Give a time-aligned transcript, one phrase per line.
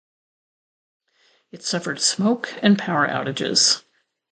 [1.51, 3.83] It suffered smoke and power outages.